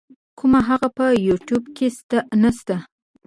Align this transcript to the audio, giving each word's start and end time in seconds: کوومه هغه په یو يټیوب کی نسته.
کوومه 0.37 0.59
هغه 0.69 0.87
په 0.97 1.05
یو 1.23 1.35
يټیوب 1.37 1.63
کی 1.75 1.87
نسته. 2.41 2.75